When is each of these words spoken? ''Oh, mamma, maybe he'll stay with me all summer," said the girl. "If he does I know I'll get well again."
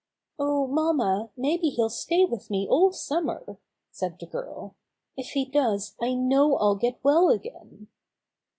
''Oh, 0.39 0.67
mamma, 0.67 1.29
maybe 1.37 1.69
he'll 1.69 1.87
stay 1.91 2.25
with 2.25 2.49
me 2.49 2.67
all 2.67 2.91
summer," 2.91 3.59
said 3.91 4.17
the 4.19 4.25
girl. 4.25 4.73
"If 5.15 5.33
he 5.33 5.45
does 5.45 5.93
I 6.01 6.15
know 6.15 6.57
I'll 6.57 6.73
get 6.73 6.99
well 7.03 7.29
again." 7.29 7.87